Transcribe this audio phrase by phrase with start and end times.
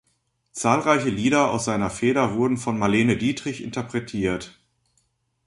[0.51, 4.59] Zahlreiche Lieder aus seiner Feder wurden von Marlene Dietrich interpretiert.